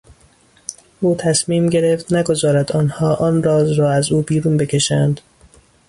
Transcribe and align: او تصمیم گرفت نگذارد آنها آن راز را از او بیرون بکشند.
او 1.01 1.15
تصمیم 1.15 1.69
گرفت 1.69 2.13
نگذارد 2.13 2.71
آنها 2.71 3.15
آن 3.15 3.43
راز 3.43 3.71
را 3.71 3.91
از 3.91 4.11
او 4.11 4.21
بیرون 4.21 4.57
بکشند. 4.57 5.21